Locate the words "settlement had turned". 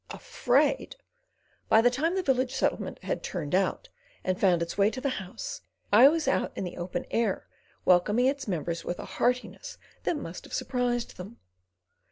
2.55-3.53